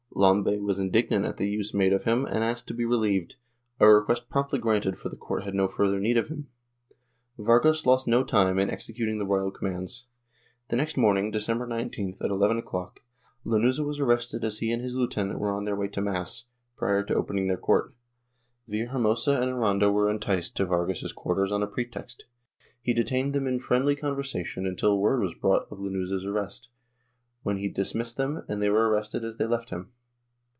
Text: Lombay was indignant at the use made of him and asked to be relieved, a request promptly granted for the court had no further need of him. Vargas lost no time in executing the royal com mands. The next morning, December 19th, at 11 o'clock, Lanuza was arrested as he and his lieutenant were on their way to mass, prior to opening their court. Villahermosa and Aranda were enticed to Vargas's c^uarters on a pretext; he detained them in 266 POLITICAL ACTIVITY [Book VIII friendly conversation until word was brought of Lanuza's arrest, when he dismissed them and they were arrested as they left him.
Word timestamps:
Lombay 0.13 0.59
was 0.59 0.77
indignant 0.77 1.25
at 1.25 1.37
the 1.37 1.49
use 1.49 1.73
made 1.73 1.93
of 1.93 2.03
him 2.03 2.25
and 2.27 2.43
asked 2.43 2.67
to 2.67 2.75
be 2.75 2.85
relieved, 2.85 3.37
a 3.79 3.87
request 3.87 4.29
promptly 4.29 4.59
granted 4.59 4.95
for 4.95 5.09
the 5.09 5.15
court 5.15 5.45
had 5.45 5.55
no 5.55 5.67
further 5.67 5.99
need 5.99 6.15
of 6.15 6.27
him. 6.27 6.47
Vargas 7.39 7.87
lost 7.87 8.07
no 8.07 8.23
time 8.23 8.59
in 8.59 8.69
executing 8.69 9.17
the 9.17 9.25
royal 9.25 9.49
com 9.49 9.69
mands. 9.69 10.05
The 10.67 10.75
next 10.75 10.95
morning, 10.95 11.31
December 11.31 11.65
19th, 11.65 12.21
at 12.21 12.29
11 12.29 12.57
o'clock, 12.57 12.99
Lanuza 13.45 13.83
was 13.83 13.99
arrested 13.99 14.43
as 14.43 14.59
he 14.59 14.71
and 14.71 14.83
his 14.83 14.93
lieutenant 14.93 15.39
were 15.39 15.51
on 15.55 15.63
their 15.65 15.77
way 15.77 15.87
to 15.87 16.01
mass, 16.01 16.43
prior 16.75 17.01
to 17.03 17.15
opening 17.15 17.47
their 17.47 17.57
court. 17.57 17.95
Villahermosa 18.69 19.41
and 19.41 19.49
Aranda 19.49 19.91
were 19.91 20.11
enticed 20.11 20.55
to 20.57 20.67
Vargas's 20.67 21.13
c^uarters 21.15 21.51
on 21.51 21.63
a 21.63 21.67
pretext; 21.67 22.25
he 22.79 22.93
detained 22.93 23.33
them 23.33 23.47
in 23.47 23.57
266 23.57 23.63
POLITICAL 23.63 23.63
ACTIVITY 23.63 23.63
[Book 23.63 23.63
VIII 23.63 23.67
friendly 23.67 23.95
conversation 23.95 24.65
until 24.67 24.99
word 24.99 25.21
was 25.21 25.33
brought 25.33 25.71
of 25.71 25.79
Lanuza's 25.79 26.25
arrest, 26.25 26.69
when 27.41 27.57
he 27.57 27.69
dismissed 27.69 28.17
them 28.17 28.43
and 28.47 28.61
they 28.61 28.69
were 28.69 28.87
arrested 28.87 29.25
as 29.25 29.37
they 29.37 29.45
left 29.47 29.71
him. 29.71 29.91